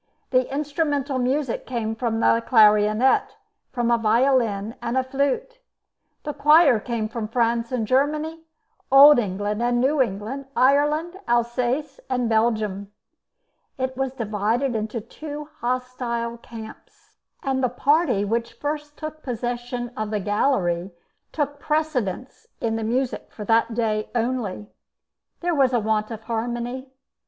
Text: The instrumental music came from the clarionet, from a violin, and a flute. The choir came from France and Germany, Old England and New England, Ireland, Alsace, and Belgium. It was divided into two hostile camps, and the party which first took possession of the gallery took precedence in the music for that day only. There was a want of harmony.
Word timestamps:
The 0.31 0.51
instrumental 0.51 1.19
music 1.19 1.67
came 1.67 1.93
from 1.93 2.21
the 2.21 2.41
clarionet, 2.43 3.35
from 3.71 3.91
a 3.91 3.99
violin, 3.99 4.73
and 4.81 4.97
a 4.97 5.03
flute. 5.03 5.59
The 6.23 6.33
choir 6.33 6.79
came 6.79 7.07
from 7.07 7.27
France 7.27 7.71
and 7.71 7.85
Germany, 7.85 8.41
Old 8.91 9.19
England 9.19 9.61
and 9.61 9.79
New 9.79 10.01
England, 10.01 10.45
Ireland, 10.55 11.19
Alsace, 11.27 11.99
and 12.09 12.27
Belgium. 12.29 12.91
It 13.77 13.95
was 13.95 14.11
divided 14.13 14.73
into 14.75 15.01
two 15.01 15.49
hostile 15.59 16.37
camps, 16.39 17.17
and 17.43 17.63
the 17.63 17.69
party 17.69 18.25
which 18.25 18.53
first 18.53 18.97
took 18.97 19.21
possession 19.21 19.91
of 19.95 20.09
the 20.09 20.19
gallery 20.19 20.89
took 21.31 21.59
precedence 21.59 22.47
in 22.59 22.75
the 22.75 22.83
music 22.83 23.31
for 23.31 23.45
that 23.45 23.75
day 23.75 24.09
only. 24.15 24.67
There 25.41 25.53
was 25.53 25.73
a 25.73 25.79
want 25.79 26.09
of 26.09 26.23
harmony. 26.23 26.89